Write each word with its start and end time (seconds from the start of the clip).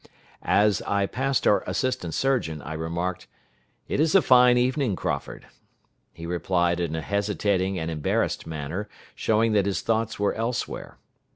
As 0.41 0.81
I 0.87 1.05
passed 1.05 1.45
our 1.45 1.61
assistant 1.67 2.15
surgeon, 2.15 2.59
I 2.63 2.73
remarked, 2.73 3.27
"It 3.87 3.99
is 3.99 4.15
a 4.15 4.23
fine 4.23 4.57
evening, 4.57 4.95
Crawford." 4.95 5.45
He 6.11 6.25
replied 6.25 6.79
in 6.79 6.95
a 6.95 7.01
hesitating 7.03 7.77
and 7.77 7.91
embarrassed 7.91 8.47
manner, 8.47 8.89
showing 9.13 9.51
that 9.51 9.67
his 9.67 9.81
thoughts 9.83 10.19
were 10.19 10.33
elsewhere. 10.33 10.97